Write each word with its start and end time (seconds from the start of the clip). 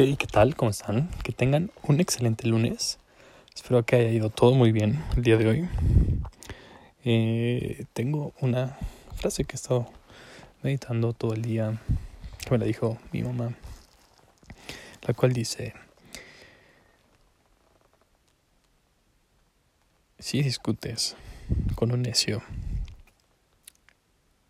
Hey, 0.00 0.14
¿qué 0.16 0.28
tal? 0.28 0.54
¿Cómo 0.54 0.70
están? 0.70 1.10
Que 1.24 1.32
tengan 1.32 1.72
un 1.82 1.98
excelente 1.98 2.46
lunes. 2.46 3.00
Espero 3.52 3.84
que 3.84 3.96
haya 3.96 4.10
ido 4.10 4.30
todo 4.30 4.54
muy 4.54 4.70
bien 4.70 5.04
el 5.16 5.24
día 5.24 5.36
de 5.36 5.48
hoy. 5.48 5.68
Eh, 7.04 7.84
tengo 7.94 8.32
una 8.40 8.78
frase 9.16 9.44
que 9.44 9.54
he 9.54 9.56
estado 9.56 9.90
meditando 10.62 11.14
todo 11.14 11.34
el 11.34 11.42
día, 11.42 11.82
que 12.38 12.50
me 12.52 12.58
la 12.58 12.66
dijo 12.66 12.96
mi 13.10 13.24
mamá, 13.24 13.56
la 15.02 15.14
cual 15.14 15.32
dice, 15.32 15.74
si 20.20 20.44
discutes 20.44 21.16
con 21.74 21.90
un 21.90 22.02
necio, 22.02 22.40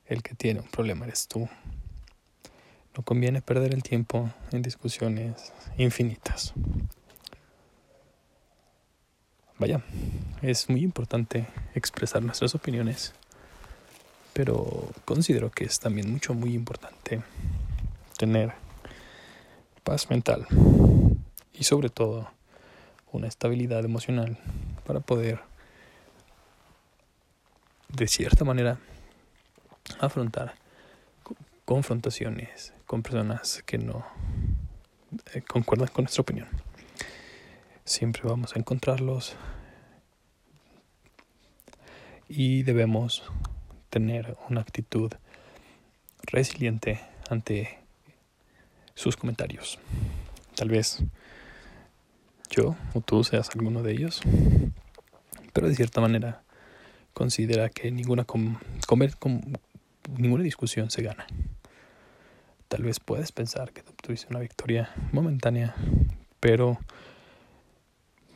el 0.04 0.22
que 0.22 0.34
tiene 0.34 0.60
un 0.60 0.68
problema 0.68 1.06
eres 1.06 1.26
tú. 1.26 1.48
No 2.98 3.04
conviene 3.04 3.40
perder 3.40 3.74
el 3.74 3.84
tiempo 3.84 4.28
en 4.50 4.60
discusiones 4.60 5.52
infinitas. 5.76 6.52
Vaya, 9.56 9.84
es 10.42 10.68
muy 10.68 10.82
importante 10.82 11.46
expresar 11.76 12.24
nuestras 12.24 12.56
opiniones, 12.56 13.14
pero 14.32 14.88
considero 15.04 15.48
que 15.52 15.62
es 15.62 15.78
también 15.78 16.10
mucho, 16.10 16.34
muy 16.34 16.54
importante 16.54 17.22
tener 18.16 18.52
paz 19.84 20.10
mental 20.10 20.48
y 21.52 21.62
sobre 21.62 21.90
todo 21.90 22.28
una 23.12 23.28
estabilidad 23.28 23.84
emocional 23.84 24.38
para 24.84 24.98
poder 24.98 25.38
de 27.90 28.08
cierta 28.08 28.44
manera 28.44 28.80
afrontar 30.00 30.56
confrontaciones 31.64 32.72
con 32.88 33.02
personas 33.02 33.62
que 33.66 33.76
no 33.76 34.06
eh, 35.34 35.42
concuerdan 35.42 35.88
con 35.88 36.04
nuestra 36.04 36.22
opinión. 36.22 36.48
Siempre 37.84 38.22
vamos 38.24 38.56
a 38.56 38.58
encontrarlos 38.58 39.36
y 42.28 42.62
debemos 42.62 43.22
tener 43.90 44.38
una 44.48 44.62
actitud 44.62 45.12
resiliente 46.22 46.98
ante 47.28 47.78
sus 48.94 49.18
comentarios. 49.18 49.78
Tal 50.56 50.70
vez 50.70 51.04
yo 52.48 52.74
o 52.94 53.02
tú 53.02 53.22
seas 53.22 53.50
alguno 53.50 53.82
de 53.82 53.92
ellos, 53.92 54.22
pero 55.52 55.68
de 55.68 55.74
cierta 55.74 56.00
manera 56.00 56.42
considera 57.12 57.68
que 57.68 57.90
ninguna, 57.90 58.24
comer, 58.24 59.14
ninguna 60.16 60.42
discusión 60.42 60.90
se 60.90 61.02
gana. 61.02 61.26
Tal 62.68 62.82
vez 62.82 63.00
puedes 63.00 63.32
pensar 63.32 63.72
que 63.72 63.80
obtuviste 63.80 64.26
una 64.30 64.40
victoria 64.40 64.90
momentánea, 65.12 65.74
pero 66.38 66.78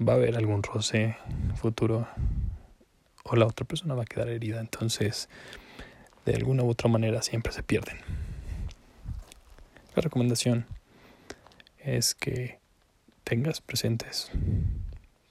va 0.01 0.15
a 0.15 0.17
haber 0.17 0.37
algún 0.37 0.63
roce 0.63 1.17
futuro 1.57 2.09
o 3.25 3.37
la 3.37 3.47
otra 3.47 3.67
persona 3.67 3.95
va 3.95 4.03
a 4.03 4.07
quedar 4.07 4.31
herida. 4.31 4.61
Entonces, 4.61 5.29
de 6.25 6.35
alguna 6.35 6.63
u 6.63 6.71
otra 6.71 6.89
manera 6.89 7.21
siempre 7.21 7.53
se 7.53 7.63
pierden. 7.63 7.99
La 9.95 10.01
recomendación 10.01 10.67
es 11.79 12.15
que 12.15 12.59
tengas 13.25 13.61
presentes 13.61 14.31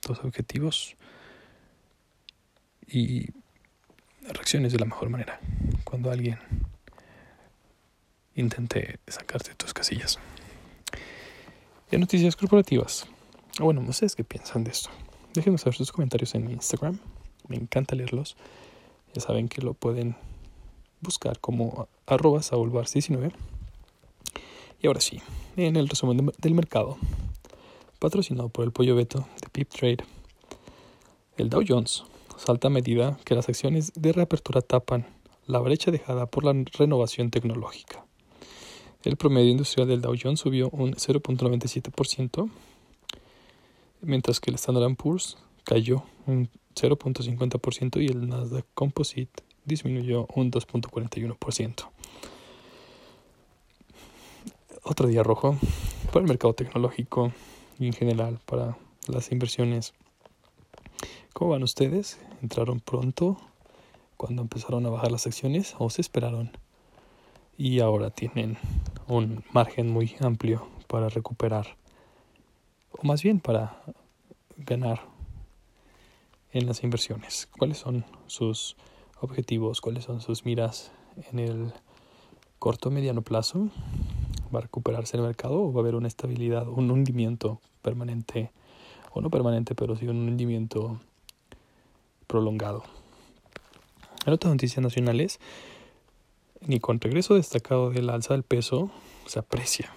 tus 0.01 0.19
objetivos 0.19 0.95
y 2.87 3.29
reacciones 4.21 4.73
de 4.73 4.79
la 4.79 4.85
mejor 4.85 5.09
manera. 5.09 5.39
Cuando 5.83 6.11
alguien 6.11 6.37
intente 8.41 8.99
sacarte 9.07 9.55
tus 9.55 9.73
casillas. 9.73 10.19
Y 11.91 11.97
noticias 11.97 12.35
corporativas. 12.35 13.07
Bueno, 13.59 13.81
no 13.81 13.93
sé 13.93 14.07
qué 14.15 14.23
piensan 14.23 14.63
de 14.63 14.71
esto. 14.71 14.89
Déjenme 15.33 15.57
saber 15.57 15.75
sus 15.75 15.91
comentarios 15.91 16.35
en 16.35 16.49
Instagram. 16.49 16.99
Me 17.47 17.55
encanta 17.55 17.95
leerlos. 17.95 18.35
Ya 19.13 19.21
saben 19.21 19.47
que 19.47 19.61
lo 19.61 19.73
pueden 19.73 20.15
buscar 21.01 21.39
como 21.39 21.87
arroba 22.05 22.41
19 22.41 23.31
Y 24.81 24.87
ahora 24.87 25.01
sí, 25.01 25.21
en 25.57 25.75
el 25.75 25.89
resumen 25.89 26.31
del 26.37 26.53
mercado, 26.53 26.97
patrocinado 27.99 28.49
por 28.49 28.65
el 28.65 28.71
Pollo 28.71 28.95
Beto 28.95 29.27
de 29.41 29.49
Pip 29.51 29.69
Trade, 29.69 30.03
el 31.37 31.49
Dow 31.49 31.63
Jones 31.67 32.03
salta 32.37 32.67
a 32.67 32.71
medida 32.71 33.17
que 33.25 33.35
las 33.35 33.49
acciones 33.49 33.91
de 33.95 34.13
reapertura 34.13 34.61
tapan 34.61 35.05
la 35.45 35.59
brecha 35.59 35.91
dejada 35.91 36.25
por 36.25 36.43
la 36.43 36.53
renovación 36.77 37.29
tecnológica. 37.29 38.05
El 39.03 39.17
promedio 39.17 39.49
industrial 39.49 39.87
del 39.87 40.01
Dow 40.01 40.15
Jones 40.21 40.39
subió 40.39 40.69
un 40.69 40.93
0.97%, 40.93 42.49
mientras 44.01 44.39
que 44.39 44.51
el 44.51 44.55
Standard 44.55 44.95
Poor's 44.95 45.37
cayó 45.63 46.03
un 46.27 46.49
0.50% 46.75 47.99
y 48.01 48.07
el 48.07 48.29
Nasdaq 48.29 48.65
Composite 48.75 49.43
disminuyó 49.65 50.27
un 50.35 50.51
2.41%. 50.51 51.89
Otro 54.83 55.07
día 55.07 55.23
rojo 55.23 55.57
para 56.07 56.21
el 56.21 56.27
mercado 56.27 56.53
tecnológico 56.53 57.31
y 57.79 57.87
en 57.87 57.93
general 57.93 58.39
para 58.45 58.77
las 59.07 59.31
inversiones. 59.31 59.93
¿Cómo 61.33 61.51
van 61.51 61.63
ustedes? 61.63 62.19
¿Entraron 62.43 62.79
pronto 62.79 63.37
cuando 64.17 64.43
empezaron 64.43 64.85
a 64.85 64.89
bajar 64.89 65.11
las 65.11 65.25
acciones 65.25 65.75
o 65.79 65.89
se 65.89 66.01
esperaron? 66.01 66.51
Y 67.63 67.79
ahora 67.79 68.09
tienen 68.09 68.57
un 69.07 69.43
margen 69.51 69.87
muy 69.87 70.15
amplio 70.19 70.67
para 70.87 71.09
recuperar, 71.09 71.77
o 72.89 73.05
más 73.05 73.21
bien 73.21 73.39
para 73.39 73.83
ganar 74.57 75.01
en 76.53 76.65
las 76.65 76.83
inversiones. 76.83 77.47
¿Cuáles 77.59 77.77
son 77.77 78.03
sus 78.25 78.77
objetivos? 79.19 79.79
¿Cuáles 79.79 80.05
son 80.05 80.21
sus 80.21 80.43
miras 80.43 80.91
en 81.31 81.37
el 81.37 81.71
corto 82.57 82.89
o 82.89 82.91
mediano 82.91 83.21
plazo? 83.21 83.69
¿Va 84.51 84.57
a 84.57 84.63
recuperarse 84.63 85.17
el 85.17 85.21
mercado 85.21 85.61
o 85.61 85.71
va 85.71 85.81
a 85.81 85.83
haber 85.83 85.93
una 85.93 86.07
estabilidad, 86.07 86.67
un 86.67 86.89
hundimiento 86.89 87.61
permanente? 87.83 88.51
O 89.13 89.21
no 89.21 89.29
permanente, 89.29 89.75
pero 89.75 89.95
sí 89.95 90.07
un 90.07 90.27
hundimiento 90.27 90.99
prolongado. 92.25 92.81
En 94.25 94.33
otras 94.33 94.51
noticias 94.51 94.81
nacionales, 94.81 95.39
ni 96.65 96.79
con 96.79 96.99
regreso 96.99 97.35
destacado 97.35 97.89
del 97.89 98.09
alza 98.09 98.33
del 98.33 98.43
peso 98.43 98.91
se 99.25 99.39
aprecia, 99.39 99.93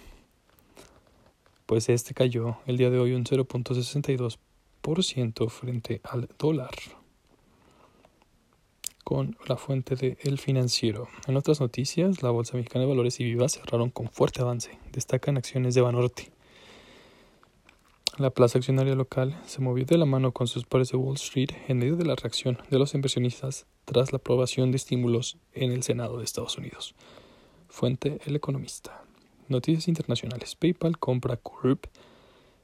pues 1.67 1.89
este 1.89 2.15
cayó 2.15 2.59
el 2.67 2.77
día 2.77 2.91
de 2.91 2.99
hoy 2.99 3.13
un 3.13 3.25
0.62% 3.25 5.49
frente 5.49 6.01
al 6.05 6.29
dólar 6.39 6.75
con 9.05 9.37
la 9.47 9.57
fuente 9.57 9.97
de 9.97 10.17
El 10.23 10.39
Financiero. 10.39 11.09
En 11.27 11.37
otras 11.37 11.61
noticias, 11.61 12.23
la 12.23 12.31
Bolsa 12.31 12.57
Mexicana 12.57 12.85
de 12.85 12.91
Valores 12.91 13.21
y 13.21 13.25
Viva 13.25 13.49
cerraron 13.49 13.91
con 13.91 14.09
fuerte 14.09 14.41
avance. 14.41 14.79
Destacan 14.93 15.37
acciones 15.37 15.75
de 15.75 15.83
Banorte. 15.83 16.34
La 18.17 18.31
plaza 18.31 18.59
accionaria 18.59 18.95
local 18.95 19.37
se 19.45 19.61
movió 19.61 19.85
de 19.85 19.99
la 19.99 20.05
mano 20.05 20.31
con 20.31 20.47
sus 20.47 20.67
pares 20.67 20.93
de 20.93 20.97
Wall 20.97 21.17
Street 21.17 21.51
en 21.67 21.79
medio 21.79 21.97
de 21.97 22.05
la 22.05 22.15
reacción 22.15 22.59
de 22.71 22.79
los 22.79 22.95
inversionistas 22.95 23.67
tras 23.85 24.13
la 24.13 24.19
aprobación 24.19 24.71
de 24.71 24.77
estímulos 24.77 25.37
en 25.53 25.73
el 25.73 25.83
Senado 25.83 26.19
de 26.19 26.25
Estados 26.25 26.57
Unidos. 26.57 26.95
Fuente 27.69 28.21
El 28.25 28.37
Economista. 28.37 29.03
Noticias 29.49 29.89
internacionales. 29.89 30.55
PayPal 30.55 30.97
compra 30.97 31.37
Curb, 31.39 31.81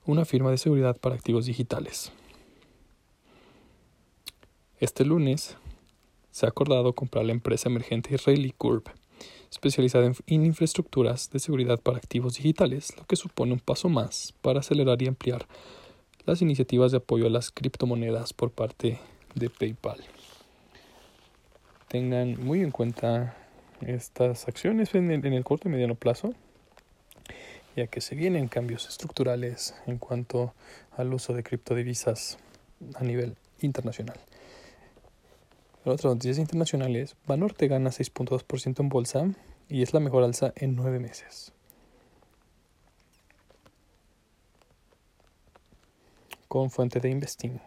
una 0.07 0.25
firma 0.25 0.53
de 0.53 0.59
seguridad 0.59 0.97
para 0.97 1.17
activos 1.17 1.47
digitales. 1.47 2.13
Este 4.79 5.05
lunes 5.05 5.57
se 6.31 6.47
ha 6.47 6.51
acordado 6.51 6.95
comprar 6.95 7.25
la 7.25 7.33
empresa 7.33 7.69
emergente 7.69 8.15
israelí 8.15 8.55
Curb 8.57 8.85
especializada 9.51 10.13
en, 10.27 10.45
infraestructuras 10.45 11.31
de 11.31 11.41
seguridad 11.41 11.81
para 11.81 11.99
activos 11.99 12.35
digitales, 12.35 12.97
lo 12.97 13.05
que 13.05 13.17
supone 13.17 13.53
un 13.53 13.61
paso 13.61 13.89
más 13.89 14.35
para 14.43 14.61
acelerar 14.61 15.03
y 15.03 15.09
ampliar 15.09 15.47
las 16.27 16.43
iniciativas 16.43 16.93
de 16.93 16.99
apoyo 16.99 17.27
a 17.27 17.31
las 17.31 17.51
criptomonedas 17.51 18.33
por 18.33 18.51
parte 18.51 19.01
de 19.35 19.51
PayPal. 19.51 19.99
Tengan 21.89 22.43
muy 22.45 22.61
en 22.61 22.71
cuenta 22.71 23.37
estas 23.81 24.47
acciones 24.47 24.95
en 24.95 25.11
el, 25.11 25.45
corto 25.45 25.69
y 25.69 25.73
mediano 25.73 25.95
plazo, 25.95 26.35
ya 27.77 27.87
que 27.87 28.01
se 28.01 28.15
vienen 28.15 28.49
cambios 28.49 28.89
estructurales 28.89 29.75
en 29.87 29.99
cuanto 29.99 30.55
al 30.97 31.13
uso 31.13 31.33
de 31.33 31.43
criptodivisas 31.43 32.39
a 32.95 33.03
nivel 33.03 33.37
internacional. 33.61 34.19
En 35.85 35.93
otras 35.93 36.13
noticias 36.13 36.39
internacionales, 36.39 37.17
Banorte 37.27 37.67
gana 37.67 37.91
6.2% 37.91 38.81
en 38.81 38.89
bolsa 38.91 39.31
y 39.69 39.83
es 39.83 39.95
la 39.95 40.01
mejor 40.01 40.25
alza 40.25 40.53
en 40.57 40.77
nueve 40.77 40.99
meses. 40.99 41.53
Con 46.49 46.71
fuente 46.71 47.01
de 47.01 47.09
Investing. 47.09 47.61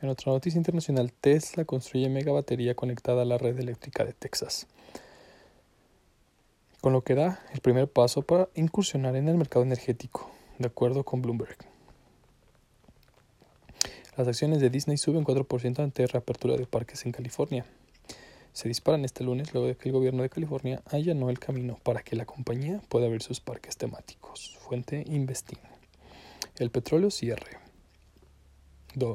En 0.00 0.08
otra 0.08 0.32
noticia 0.32 0.58
internacional, 0.58 1.12
Tesla 1.12 1.64
construye 1.64 2.08
mega 2.08 2.32
batería 2.32 2.74
conectada 2.74 3.22
a 3.22 3.26
la 3.26 3.38
red 3.38 3.60
eléctrica 3.60 4.04
de 4.04 4.12
Texas. 4.12 4.66
Con 6.80 6.92
lo 6.92 7.02
que 7.02 7.14
da 7.14 7.40
el 7.52 7.60
primer 7.60 7.88
paso 7.88 8.22
para 8.22 8.48
incursionar 8.54 9.14
en 9.14 9.28
el 9.28 9.36
mercado 9.36 9.64
energético 9.64 10.28
de 10.58 10.66
acuerdo 10.66 11.04
con 11.04 11.22
Bloomberg. 11.22 11.71
Las 14.16 14.28
acciones 14.28 14.60
de 14.60 14.68
Disney 14.68 14.98
suben 14.98 15.24
4% 15.24 15.78
ante 15.78 16.06
reapertura 16.06 16.56
de 16.56 16.66
parques 16.66 17.06
en 17.06 17.12
California. 17.12 17.64
Se 18.52 18.68
disparan 18.68 19.06
este 19.06 19.24
lunes 19.24 19.54
luego 19.54 19.68
de 19.68 19.74
que 19.74 19.88
el 19.88 19.94
gobierno 19.94 20.22
de 20.22 20.28
California 20.28 20.82
allanó 20.90 21.30
el 21.30 21.38
camino 21.38 21.78
para 21.82 22.02
que 22.02 22.14
la 22.14 22.26
compañía 22.26 22.82
pueda 22.90 23.06
abrir 23.06 23.22
sus 23.22 23.40
parques 23.40 23.78
temáticos. 23.78 24.58
Fuente 24.60 25.02
Investing. 25.06 25.58
El 26.58 26.70
petróleo 26.70 27.10
cierre. 27.10 27.56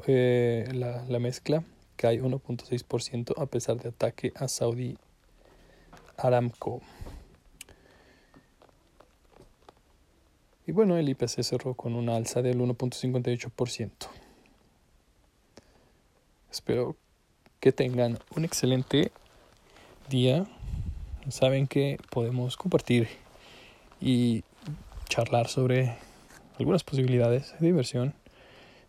Eh, 0.08 0.68
la, 0.74 1.06
la 1.08 1.20
mezcla 1.20 1.64
cae 1.96 2.20
1.6% 2.20 3.36
a 3.38 3.46
pesar 3.46 3.78
de 3.78 3.90
ataque 3.90 4.34
a 4.36 4.48
Saudi 4.48 4.98
Aramco. 6.18 6.82
Y 10.66 10.72
bueno, 10.72 10.98
el 10.98 11.08
IPC 11.08 11.44
cerró 11.44 11.76
con 11.76 11.94
una 11.94 12.16
alza 12.16 12.42
del 12.42 12.60
1.58%. 12.60 13.92
Espero 16.58 16.96
que 17.60 17.72
tengan 17.72 18.18
un 18.36 18.44
excelente 18.44 19.12
día. 20.10 20.48
Saben 21.30 21.68
que 21.68 22.00
podemos 22.10 22.58
compartir 22.58 23.08
y 24.02 24.44
charlar 25.08 25.50
sobre 25.50 25.96
algunas 26.58 26.84
posibilidades 26.84 27.54
de 27.60 27.68
inversión, 27.68 28.16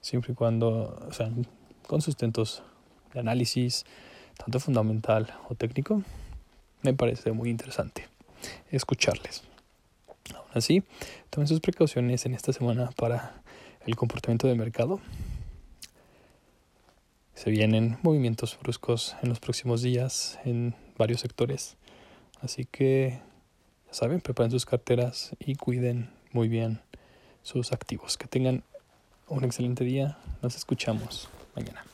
siempre 0.00 0.32
y 0.32 0.34
cuando 0.34 0.98
sean 1.12 1.46
con 1.86 2.00
sustentos 2.00 2.62
de 3.12 3.20
análisis, 3.20 3.84
tanto 4.38 4.60
fundamental 4.60 5.34
o 5.50 5.54
técnico. 5.54 6.02
Me 6.80 6.94
parece 6.94 7.32
muy 7.32 7.50
interesante 7.50 8.08
escucharles. 8.70 9.42
Aún 10.34 10.50
así, 10.54 10.82
tomen 11.28 11.46
sus 11.46 11.60
precauciones 11.60 12.24
en 12.24 12.32
esta 12.32 12.54
semana 12.54 12.92
para 12.96 13.42
el 13.84 13.94
comportamiento 13.94 14.48
del 14.48 14.56
mercado 14.56 15.00
se 17.38 17.50
vienen 17.50 17.98
movimientos 18.02 18.58
bruscos 18.60 19.14
en 19.22 19.28
los 19.28 19.38
próximos 19.38 19.80
días 19.80 20.40
en 20.44 20.74
varios 20.96 21.20
sectores. 21.20 21.76
Así 22.40 22.64
que, 22.64 23.20
ya 23.86 23.92
saben, 23.92 24.20
preparen 24.20 24.50
sus 24.50 24.66
carteras 24.66 25.36
y 25.38 25.54
cuiden 25.54 26.10
muy 26.32 26.48
bien 26.48 26.80
sus 27.44 27.70
activos. 27.70 28.16
Que 28.16 28.26
tengan 28.26 28.64
un 29.28 29.44
excelente 29.44 29.84
día. 29.84 30.18
Nos 30.42 30.56
escuchamos 30.56 31.28
mañana. 31.54 31.84